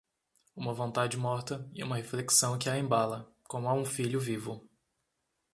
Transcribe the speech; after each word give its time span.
Uma 0.55 0.73
vontade 0.73 1.15
morta 1.15 1.69
e 1.75 1.83
uma 1.83 1.95
reflexão 1.97 2.57
que 2.57 2.67
a 2.67 2.75
embala, 2.75 3.31
como 3.43 3.69
a 3.69 3.73
um 3.75 3.85
filho 3.85 4.19
vivo... 4.19 4.67